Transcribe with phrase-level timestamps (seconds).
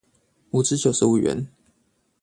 [0.49, 1.47] 五支九十五元